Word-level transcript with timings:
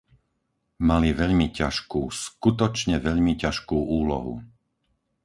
Mali 0.89 1.11
veľmi 1.21 1.47
ťažkú, 1.59 2.01
skutočne 2.25 2.95
veľmi 3.07 3.33
ťažkú 3.43 3.77
úlohu. 3.99 4.35